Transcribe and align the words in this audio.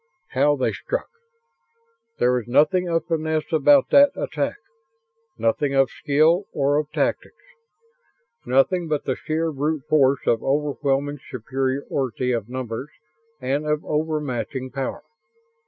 How 0.29 0.55
they 0.55 0.71
struck! 0.71 1.09
There 2.17 2.33
was 2.33 2.47
nothing 2.47 2.89
of 2.89 3.05
finesse 3.05 3.51
about 3.53 3.91
that 3.91 4.09
attack; 4.15 4.55
nothing 5.37 5.75
of 5.75 5.91
skill 5.91 6.45
or 6.53 6.77
of 6.79 6.91
tactics: 6.91 7.43
nothing 8.43 8.87
but 8.87 9.03
the 9.05 9.15
sheer 9.15 9.51
brute 9.51 9.83
force 9.87 10.25
of 10.25 10.41
overwhelming 10.41 11.19
superiority 11.29 12.31
of 12.31 12.49
numbers 12.49 12.89
and 13.39 13.67
of 13.67 13.85
over 13.85 14.19
matching 14.19 14.71
power. 14.71 15.03